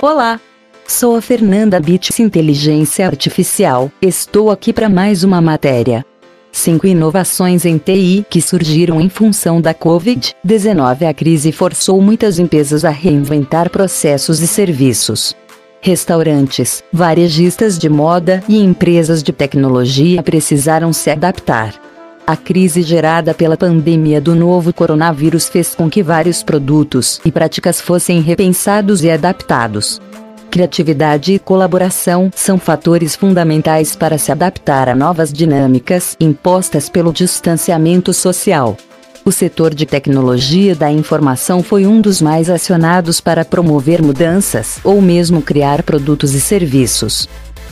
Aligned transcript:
Olá! 0.00 0.40
Sou 0.86 1.16
a 1.16 1.20
Fernanda 1.20 1.80
Bits 1.80 2.20
Inteligência 2.20 3.04
Artificial. 3.04 3.90
Estou 4.00 4.48
aqui 4.48 4.72
para 4.72 4.88
mais 4.88 5.24
uma 5.24 5.40
matéria. 5.40 6.06
Cinco 6.52 6.86
inovações 6.86 7.64
em 7.64 7.78
TI 7.78 8.24
que 8.30 8.40
surgiram 8.40 9.00
em 9.00 9.08
função 9.08 9.60
da 9.60 9.74
Covid-19. 9.74 11.02
A 11.02 11.12
crise 11.12 11.50
forçou 11.50 12.00
muitas 12.00 12.38
empresas 12.38 12.84
a 12.84 12.90
reinventar 12.90 13.70
processos 13.70 14.38
e 14.40 14.46
serviços. 14.46 15.34
Restaurantes, 15.80 16.80
varejistas 16.92 17.76
de 17.76 17.88
moda 17.88 18.40
e 18.48 18.62
empresas 18.62 19.20
de 19.20 19.32
tecnologia 19.32 20.22
precisaram 20.22 20.92
se 20.92 21.10
adaptar. 21.10 21.74
A 22.28 22.36
crise 22.36 22.82
gerada 22.82 23.32
pela 23.32 23.56
pandemia 23.56 24.20
do 24.20 24.34
novo 24.34 24.70
coronavírus 24.70 25.48
fez 25.48 25.74
com 25.74 25.88
que 25.88 26.02
vários 26.02 26.42
produtos 26.42 27.18
e 27.24 27.32
práticas 27.32 27.80
fossem 27.80 28.20
repensados 28.20 29.02
e 29.02 29.10
adaptados. 29.10 29.98
Criatividade 30.50 31.32
e 31.32 31.38
colaboração 31.38 32.30
são 32.36 32.58
fatores 32.58 33.16
fundamentais 33.16 33.96
para 33.96 34.18
se 34.18 34.30
adaptar 34.30 34.90
a 34.90 34.94
novas 34.94 35.32
dinâmicas 35.32 36.18
impostas 36.20 36.90
pelo 36.90 37.14
distanciamento 37.14 38.12
social. 38.12 38.76
O 39.24 39.32
setor 39.32 39.74
de 39.74 39.86
tecnologia 39.86 40.74
da 40.74 40.90
informação 40.90 41.62
foi 41.62 41.86
um 41.86 41.98
dos 41.98 42.20
mais 42.20 42.50
acionados 42.50 43.22
para 43.22 43.42
promover 43.42 44.02
mudanças 44.02 44.78
ou 44.84 45.00
mesmo 45.00 45.40
criar 45.40 45.82
produtos 45.82 46.34
e 46.34 46.40
serviços. 46.42 47.26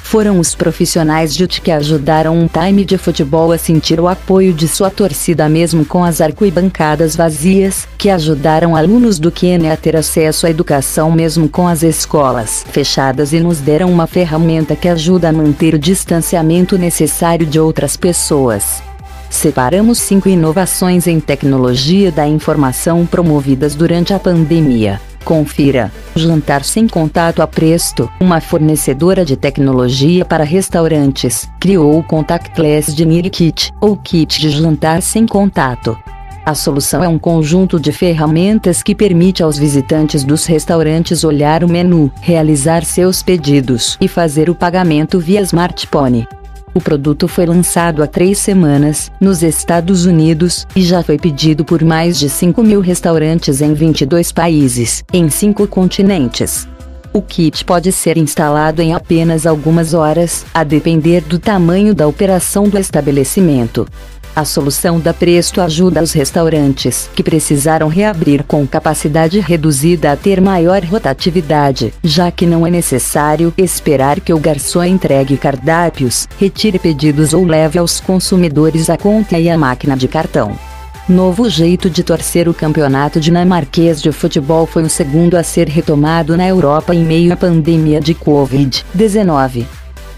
Foram 0.09 0.39
os 0.39 0.55
profissionais 0.55 1.35
de 1.35 1.49
que 1.49 1.69
ajudaram 1.69 2.39
um 2.39 2.47
time 2.47 2.85
de 2.85 2.97
futebol 2.97 3.51
a 3.51 3.59
sentir 3.59 3.99
o 3.99 4.07
apoio 4.07 4.55
de 4.55 4.69
sua 4.69 4.89
torcida 4.89 5.48
mesmo 5.48 5.85
com 5.85 6.05
as 6.05 6.21
arquibancadas 6.21 7.17
vazias, 7.17 7.89
que 7.98 8.09
ajudaram 8.09 8.77
alunos 8.77 9.19
do 9.19 9.33
Quênia 9.33 9.73
a 9.73 9.77
ter 9.77 9.97
acesso 9.97 10.47
à 10.47 10.51
educação 10.51 11.11
mesmo 11.11 11.48
com 11.48 11.67
as 11.67 11.83
escolas 11.83 12.65
fechadas 12.71 13.33
e 13.33 13.41
nos 13.41 13.59
deram 13.59 13.91
uma 13.91 14.07
ferramenta 14.07 14.77
que 14.77 14.89
ajuda 14.89 15.31
a 15.31 15.33
manter 15.33 15.75
o 15.75 15.79
distanciamento 15.79 16.79
necessário 16.79 17.45
de 17.45 17.59
outras 17.59 17.97
pessoas. 17.97 18.80
Separamos 19.29 19.98
cinco 19.98 20.29
inovações 20.29 21.09
em 21.09 21.19
tecnologia 21.19 22.13
da 22.13 22.29
informação 22.29 23.05
promovidas 23.05 23.75
durante 23.75 24.14
a 24.14 24.20
pandemia. 24.20 25.01
Confira. 25.27 25.91
Jantar 26.14 26.63
sem 26.63 26.87
contato 26.87 27.42
a 27.42 27.48
Presto, 27.48 28.09
uma 28.20 28.41
fornecedora 28.41 29.25
de 29.25 29.37
tecnologia 29.37 30.25
para 30.25 30.45
restaurantes, 30.45 31.51
criou 31.59 31.98
o 31.98 32.03
Contactless 32.05 32.95
Dinner 32.95 33.29
Kit, 33.29 33.75
ou 33.81 33.97
kit 33.97 34.41
de 34.41 34.51
jantar 34.51 35.03
sem 35.03 35.27
contato. 35.27 35.98
A 36.45 36.55
solução 36.55 37.03
é 37.03 37.09
um 37.09 37.19
conjunto 37.19 37.81
de 37.81 37.91
ferramentas 37.91 38.85
que 38.85 38.95
permite 38.95 39.42
aos 39.42 39.59
visitantes 39.59 40.23
dos 40.23 40.47
restaurantes 40.47 41.25
olhar 41.25 41.65
o 41.65 41.69
menu, 41.69 42.09
realizar 42.20 42.85
seus 42.85 43.20
pedidos 43.20 43.98
e 44.01 44.07
fazer 44.07 44.48
o 44.48 44.55
pagamento 44.55 45.19
via 45.19 45.41
smartphone. 45.41 46.29
O 46.77 46.81
produto 46.81 47.27
foi 47.27 47.47
lançado 47.47 48.03
há 48.03 48.07
três 48.07 48.37
semanas, 48.37 49.11
nos 49.19 49.42
Estados 49.42 50.05
Unidos, 50.05 50.67
e 50.77 50.83
já 50.83 51.03
foi 51.03 51.17
pedido 51.17 51.64
por 51.64 51.83
mais 51.83 52.19
de 52.19 52.29
5 52.29 52.63
mil 52.63 52.83
restaurantes 52.83 53.63
em 53.63 53.73
22 53.73 54.31
países, 54.31 55.03
em 55.11 55.31
cinco 55.31 55.67
continentes. 55.67 56.69
O 57.15 57.23
kit 57.23 57.65
pode 57.65 57.91
ser 57.92 58.19
instalado 58.19 58.83
em 58.83 58.92
apenas 58.92 59.47
algumas 59.47 59.95
horas, 59.95 60.45
a 60.53 60.63
depender 60.63 61.23
do 61.23 61.39
tamanho 61.39 61.95
da 61.95 62.07
operação 62.07 62.69
do 62.69 62.77
estabelecimento. 62.79 63.89
A 64.36 64.45
solução 64.45 65.01
da 65.01 65.14
Presto 65.14 65.63
ajuda 65.63 66.02
os 66.02 66.13
restaurantes 66.13 67.08
que 67.14 67.23
precisaram 67.23 67.89
reabrir 67.89 68.45
com 68.45 68.67
capacidade 68.67 69.41
reduzida 69.41 70.13
a 70.13 70.17
ter 70.17 70.42
maior 70.42 70.85
rotatividade, 70.85 71.95
já 72.05 72.30
que 72.30 72.45
não 72.45 72.67
é 72.67 72.70
necessário 72.70 73.51
esperar 73.57 74.20
que 74.20 74.35
o 74.35 74.39
garçom 74.39 74.85
entregue 74.85 75.39
cardápios, 75.39 76.29
retire 76.39 76.79
pedidos 76.79 77.33
ou 77.33 77.47
leve 77.47 77.79
aos 77.79 77.98
consumidores 77.98 78.91
a 78.91 78.98
conta 78.98 79.39
e 79.39 79.48
a 79.48 79.57
máquina 79.57 79.97
de 79.97 80.07
cartão. 80.07 80.55
Novo 81.08 81.48
jeito 81.48 81.89
de 81.89 82.03
torcer 82.03 82.47
o 82.47 82.53
campeonato 82.53 83.18
dinamarquês 83.18 84.03
de 84.03 84.13
futebol 84.13 84.67
foi 84.67 84.83
o 84.83 84.91
segundo 84.91 85.36
a 85.36 85.42
ser 85.42 85.67
retomado 85.67 86.36
na 86.36 86.47
Europa 86.47 86.95
em 86.95 87.03
meio 87.03 87.33
à 87.33 87.36
pandemia 87.39 88.03
de 88.03 88.14
Covid-19 88.14 89.64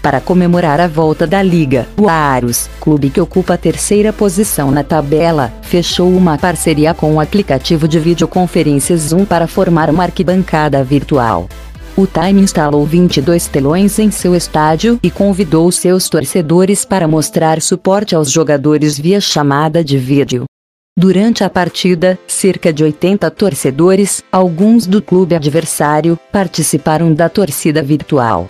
para 0.01 0.21
comemorar 0.21 0.79
a 0.79 0.87
volta 0.87 1.27
da 1.27 1.41
liga. 1.41 1.87
O 1.99 2.09
Aarhus, 2.09 2.69
clube 2.79 3.09
que 3.09 3.21
ocupa 3.21 3.53
a 3.53 3.57
terceira 3.57 4.11
posição 4.11 4.71
na 4.71 4.83
tabela, 4.83 5.53
fechou 5.61 6.09
uma 6.09 6.37
parceria 6.37 6.93
com 6.93 7.13
o 7.13 7.19
aplicativo 7.19 7.87
de 7.87 7.99
videoconferências 7.99 9.01
Zoom 9.01 9.25
para 9.25 9.47
formar 9.47 9.89
uma 9.89 10.03
arquibancada 10.03 10.83
virtual. 10.83 11.47
O 11.95 12.07
Time 12.07 12.41
instalou 12.41 12.85
22 12.85 13.47
telões 13.47 13.99
em 13.99 14.09
seu 14.09 14.33
estádio 14.33 14.97
e 15.03 15.11
convidou 15.11 15.69
seus 15.71 16.07
torcedores 16.07 16.85
para 16.85 17.07
mostrar 17.07 17.61
suporte 17.61 18.15
aos 18.15 18.31
jogadores 18.31 18.97
via 18.97 19.19
chamada 19.19 19.83
de 19.83 19.97
vídeo. 19.97 20.45
Durante 20.97 21.43
a 21.43 21.49
partida, 21.49 22.19
cerca 22.27 22.73
de 22.73 22.83
80 22.83 23.29
torcedores, 23.31 24.23
alguns 24.31 24.85
do 24.85 25.01
clube 25.01 25.35
adversário, 25.35 26.19
participaram 26.31 27.13
da 27.13 27.29
torcida 27.29 27.81
virtual. 27.81 28.47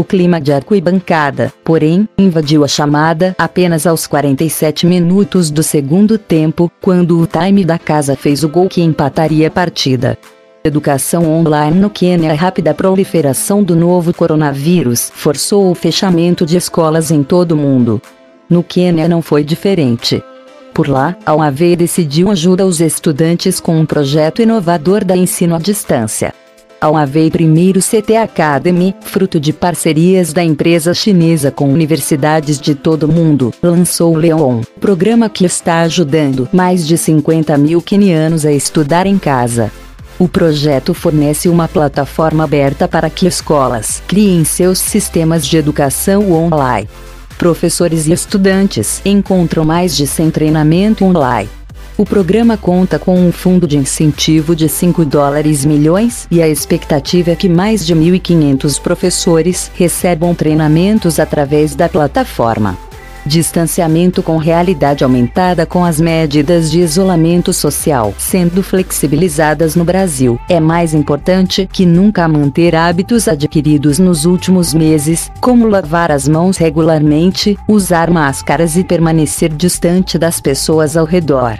O 0.00 0.04
clima 0.04 0.40
de 0.40 0.50
arquibancada, 0.50 1.52
porém, 1.62 2.08
invadiu 2.16 2.64
a 2.64 2.68
chamada 2.68 3.34
apenas 3.36 3.86
aos 3.86 4.06
47 4.06 4.86
minutos 4.86 5.50
do 5.50 5.62
segundo 5.62 6.16
tempo, 6.16 6.72
quando 6.80 7.20
o 7.20 7.26
time 7.26 7.66
da 7.66 7.78
casa 7.78 8.16
fez 8.16 8.42
o 8.42 8.48
gol 8.48 8.66
que 8.66 8.80
empataria 8.80 9.48
a 9.48 9.50
partida. 9.50 10.16
Educação 10.64 11.30
online 11.30 11.78
no 11.78 11.90
Quênia 11.90 12.32
A 12.32 12.34
rápida 12.34 12.72
proliferação 12.72 13.62
do 13.62 13.76
novo 13.76 14.14
coronavírus 14.14 15.12
forçou 15.14 15.70
o 15.70 15.74
fechamento 15.74 16.46
de 16.46 16.56
escolas 16.56 17.10
em 17.10 17.22
todo 17.22 17.52
o 17.52 17.56
mundo. 17.58 18.00
No 18.48 18.62
Quênia 18.62 19.06
não 19.06 19.20
foi 19.20 19.44
diferente. 19.44 20.24
Por 20.72 20.88
lá, 20.88 21.14
a 21.26 21.34
UAV 21.34 21.76
decidiu 21.76 22.30
ajudar 22.30 22.64
os 22.64 22.80
estudantes 22.80 23.60
com 23.60 23.78
um 23.78 23.84
projeto 23.84 24.40
inovador 24.40 25.04
da 25.04 25.14
ensino 25.14 25.54
à 25.54 25.58
distância. 25.58 26.32
A 26.80 26.88
Huawei 26.88 27.30
Primeiro 27.30 27.78
CT 27.80 28.16
Academy, 28.16 28.94
fruto 29.02 29.38
de 29.38 29.52
parcerias 29.52 30.32
da 30.32 30.42
empresa 30.42 30.94
chinesa 30.94 31.50
com 31.50 31.70
universidades 31.70 32.58
de 32.58 32.74
todo 32.74 33.02
o 33.02 33.12
mundo, 33.12 33.52
lançou 33.62 34.14
o 34.14 34.16
Leon, 34.16 34.62
programa 34.80 35.28
que 35.28 35.44
está 35.44 35.82
ajudando 35.82 36.48
mais 36.50 36.86
de 36.86 36.96
50 36.96 37.58
mil 37.58 37.82
quenianos 37.82 38.46
a 38.46 38.52
estudar 38.52 39.06
em 39.06 39.18
casa. 39.18 39.70
O 40.18 40.26
projeto 40.26 40.94
fornece 40.94 41.50
uma 41.50 41.68
plataforma 41.68 42.44
aberta 42.44 42.88
para 42.88 43.10
que 43.10 43.26
escolas 43.26 44.02
criem 44.08 44.42
seus 44.42 44.78
sistemas 44.78 45.46
de 45.46 45.58
educação 45.58 46.32
online. 46.32 46.88
Professores 47.36 48.06
e 48.06 48.12
estudantes 48.12 49.02
encontram 49.04 49.66
mais 49.66 49.94
de 49.94 50.06
100 50.06 50.30
treinamento 50.30 51.04
online 51.04 51.59
o 52.00 52.04
programa 52.06 52.56
conta 52.56 52.98
com 52.98 53.14
um 53.14 53.30
fundo 53.30 53.66
de 53.66 53.76
incentivo 53.76 54.56
de 54.56 54.70
5 54.70 55.04
dólares 55.04 55.66
milhões 55.66 56.26
e 56.30 56.40
a 56.40 56.48
expectativa 56.48 57.32
é 57.32 57.36
que 57.36 57.46
mais 57.46 57.84
de 57.84 57.94
1.500 57.94 58.80
professores 58.80 59.70
recebam 59.74 60.34
treinamentos 60.34 61.20
através 61.20 61.74
da 61.74 61.90
plataforma. 61.90 62.78
Distanciamento 63.26 64.22
com 64.22 64.38
realidade 64.38 65.04
aumentada 65.04 65.66
com 65.66 65.84
as 65.84 66.00
medidas 66.00 66.70
de 66.70 66.80
isolamento 66.80 67.52
social 67.52 68.14
sendo 68.16 68.62
flexibilizadas 68.62 69.76
no 69.76 69.84
Brasil. 69.84 70.40
É 70.48 70.58
mais 70.58 70.94
importante 70.94 71.68
que 71.70 71.84
nunca 71.84 72.26
manter 72.26 72.74
hábitos 72.74 73.28
adquiridos 73.28 73.98
nos 73.98 74.24
últimos 74.24 74.72
meses, 74.72 75.30
como 75.38 75.68
lavar 75.68 76.10
as 76.10 76.26
mãos 76.26 76.56
regularmente, 76.56 77.58
usar 77.68 78.10
máscaras 78.10 78.74
e 78.74 78.82
permanecer 78.82 79.52
distante 79.52 80.16
das 80.16 80.40
pessoas 80.40 80.96
ao 80.96 81.04
redor. 81.04 81.58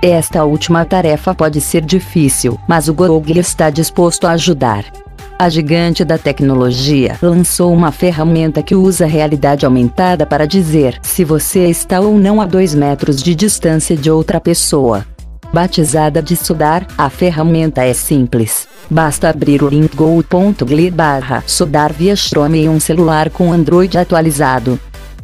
Esta 0.00 0.44
última 0.44 0.84
tarefa 0.84 1.34
pode 1.34 1.60
ser 1.60 1.84
difícil, 1.84 2.58
mas 2.68 2.88
o 2.88 2.94
Google 2.94 3.38
está 3.38 3.68
disposto 3.68 4.28
a 4.28 4.32
ajudar. 4.32 4.84
A 5.36 5.48
gigante 5.48 6.04
da 6.04 6.16
tecnologia 6.16 7.18
lançou 7.20 7.72
uma 7.72 7.90
ferramenta 7.90 8.62
que 8.62 8.76
usa 8.76 9.06
realidade 9.06 9.66
aumentada 9.66 10.24
para 10.24 10.46
dizer 10.46 10.98
se 11.02 11.24
você 11.24 11.66
está 11.66 12.00
ou 12.00 12.16
não 12.16 12.40
a 12.40 12.46
2 12.46 12.74
metros 12.74 13.20
de 13.20 13.34
distância 13.34 13.96
de 13.96 14.08
outra 14.08 14.40
pessoa. 14.40 15.04
Batizada 15.52 16.22
de 16.22 16.36
Sudar, 16.36 16.86
a 16.96 17.10
ferramenta 17.10 17.82
é 17.82 17.92
simples. 17.92 18.68
Basta 18.88 19.28
abrir 19.28 19.64
o 19.64 19.68
link 19.68 19.96
go.gli 19.96 20.90
barra 20.90 21.42
Sudar 21.44 21.92
via 21.92 22.14
Chrome 22.14 22.60
em 22.60 22.68
um 22.68 22.78
celular 22.78 23.30
com 23.30 23.52
Android 23.52 23.98
atualizado. 23.98 24.78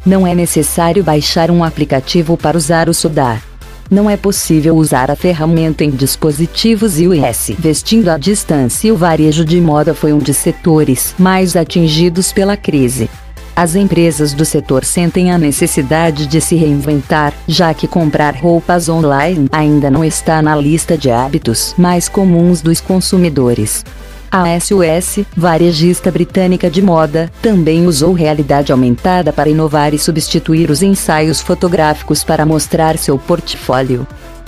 Não 0.05 0.27
é 0.27 0.35
necessário 0.35 1.03
baixar 1.03 1.49
um 1.49 1.63
aplicativo 1.63 2.35
para 2.35 2.57
usar 2.57 2.89
o 2.89 2.93
Sudar. 2.93 3.41
Não 3.89 4.09
é 4.09 4.17
possível 4.17 4.75
usar 4.75 5.11
a 5.11 5.15
ferramenta 5.15 5.83
em 5.83 5.91
dispositivos 5.91 6.99
iOS. 6.99 7.51
Vestindo 7.59 8.09
à 8.09 8.17
distância, 8.17 8.91
o 8.91 8.97
varejo 8.97 9.45
de 9.45 9.61
moda 9.61 9.93
foi 9.93 10.11
um 10.11 10.17
dos 10.17 10.37
setores 10.37 11.13
mais 11.19 11.55
atingidos 11.55 12.33
pela 12.33 12.57
crise. 12.57 13.09
As 13.55 13.73
empresas 13.73 14.33
do 14.33 14.43
setor 14.43 14.83
sentem 14.83 15.31
a 15.31 15.37
necessidade 15.37 16.27
de 16.27 16.41
se 16.41 16.55
reinventar, 16.55 17.31
já 17.47 17.73
que 17.73 17.87
comprar 17.87 18.35
roupas 18.35 18.89
online 18.89 19.47
ainda 19.51 19.89
não 19.89 20.03
está 20.03 20.41
na 20.41 20.55
lista 20.55 20.97
de 20.97 21.09
hábitos 21.09 21.73
mais 21.77 22.09
comuns 22.09 22.61
dos 22.61 22.81
consumidores. 22.81 23.85
A 24.31 24.59
SOS, 24.59 25.25
varejista 25.35 26.11
britânica 26.11 26.69
de 26.69 26.81
moda, 26.81 27.31
também 27.41 27.87
usou 27.87 28.13
realidade 28.13 28.71
aumentada 28.71 29.31
para 29.31 29.49
inovar 29.49 29.93
e 29.93 29.99
substituir 29.99 30.69
os 30.69 30.81
ensaios 30.81 31.41
fotográficos 31.41 32.23
para 32.23 32.45
mostrar 32.45 32.97
seu 32.97 33.17
portfólio. 33.17 34.05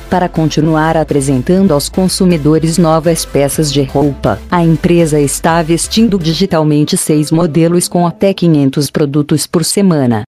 Para 0.09 0.29
continuar 0.29 0.95
apresentando 0.95 1.73
aos 1.73 1.89
consumidores 1.89 2.77
novas 2.77 3.25
peças 3.25 3.71
de 3.71 3.83
roupa, 3.83 4.39
a 4.49 4.63
empresa 4.63 5.19
está 5.19 5.61
vestindo 5.61 6.17
digitalmente 6.17 6.95
seis 6.95 7.29
modelos 7.29 7.87
com 7.89 8.07
até 8.07 8.33
500 8.33 8.89
produtos 8.89 9.45
por 9.45 9.65
semana. 9.65 10.23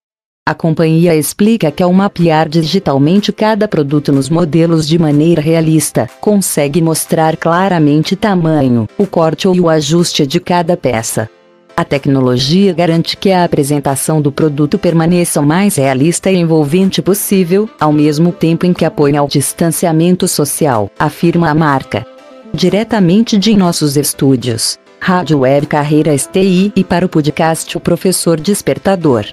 A 0.50 0.54
companhia 0.56 1.16
explica 1.16 1.70
que 1.70 1.84
ao 1.84 1.94
mapear 1.94 2.50
digitalmente 2.50 3.32
cada 3.32 3.68
produto 3.68 4.12
nos 4.12 4.32
modelos 4.32 4.88
de 4.88 4.98
maneira 4.98 5.40
realista, 5.40 6.10
consegue 6.20 6.82
mostrar 6.82 7.38
claramente 7.38 8.16
tamanho, 8.16 8.88
o 8.98 9.06
corte 9.06 9.48
ou 9.48 9.56
o 9.56 9.70
ajuste 9.70 10.26
de 10.26 10.40
cada 10.40 10.76
peça. 10.76 11.30
A 11.78 11.86
tecnologia 11.86 12.74
garante 12.74 13.16
que 13.16 13.32
a 13.32 13.44
apresentação 13.44 14.20
do 14.22 14.32
produto 14.32 14.80
permaneça 14.80 15.40
o 15.40 15.46
mais 15.46 15.76
realista 15.76 16.32
e 16.32 16.38
envolvente 16.38 17.00
possível, 17.00 17.70
ao 17.80 17.94
mesmo 17.94 18.32
tempo 18.32 18.66
em 18.66 18.74
que 18.74 18.86
apoia 18.86 19.20
ao 19.20 19.28
distanciamento 19.28 20.28
social, 20.28 20.90
afirma 20.98 21.52
a 21.52 21.54
marca. 21.54 22.06
Diretamente 22.52 23.38
de 23.38 23.56
nossos 23.56 23.96
estúdios, 23.96 24.80
Rádio 25.00 25.42
Web 25.42 25.68
Carreiras 25.68 26.28
TI 26.28 26.74
e 26.76 26.84
para 26.84 27.06
o 27.06 27.10
podcast 27.10 27.78
O 27.78 27.80
Professor 27.80 28.40
Despertador. 28.40 29.26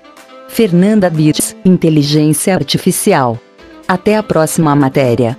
Fernanda 0.57 1.11
Bits, 1.11 1.55
Inteligência 1.67 2.55
Artificial. 2.55 3.39
Até 3.87 4.17
a 4.17 4.23
próxima 4.23 4.75
matéria. 4.75 5.37